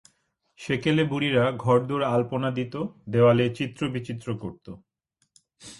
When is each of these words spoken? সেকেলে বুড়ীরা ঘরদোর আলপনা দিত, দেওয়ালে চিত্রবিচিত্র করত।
সেকেলে 0.59 1.03
বুড়ীরা 1.03 1.43
ঘরদোর 1.57 2.01
আলপনা 2.03 2.49
দিত, 2.51 2.73
দেওয়ালে 3.09 3.45
চিত্রবিচিত্র 3.49 4.27
করত। 4.35 4.65